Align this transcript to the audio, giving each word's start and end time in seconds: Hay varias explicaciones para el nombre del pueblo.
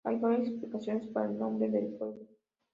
Hay 0.03 0.17
varias 0.17 0.47
explicaciones 0.47 1.05
para 1.09 1.27
el 1.27 1.37
nombre 1.37 1.69
del 1.69 1.93
pueblo. 1.93 2.23